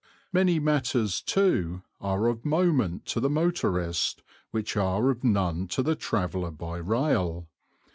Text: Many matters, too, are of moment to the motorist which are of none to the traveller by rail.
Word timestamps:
Many 0.33 0.57
matters, 0.59 1.21
too, 1.21 1.83
are 1.99 2.25
of 2.27 2.43
moment 2.43 3.05
to 3.05 3.19
the 3.19 3.29
motorist 3.29 4.23
which 4.49 4.75
are 4.75 5.11
of 5.11 5.23
none 5.23 5.67
to 5.67 5.83
the 5.83 5.93
traveller 5.95 6.49
by 6.49 6.77
rail. 6.77 7.47